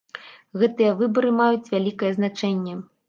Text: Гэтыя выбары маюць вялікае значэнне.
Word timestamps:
Гэтыя 0.61 0.95
выбары 1.01 1.31
маюць 1.41 1.71
вялікае 1.75 2.11
значэнне. 2.17 2.73